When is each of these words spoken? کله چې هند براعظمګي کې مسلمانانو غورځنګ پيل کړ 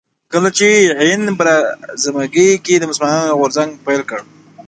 کله 0.31 0.49
چې 0.57 0.67
هند 1.09 1.25
براعظمګي 1.39 2.49
کې 2.65 2.87
مسلمانانو 2.91 3.37
غورځنګ 3.39 3.71
پيل 3.85 4.01
کړ 4.09 4.19